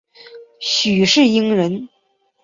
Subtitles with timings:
[0.59, 1.87] 许世英人。